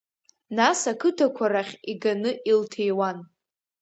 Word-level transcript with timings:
Нас 0.57 0.79
ақыҭақәа 0.91 1.45
рахь 1.53 1.73
иганы 1.91 2.31
илҭиуан. 2.51 3.17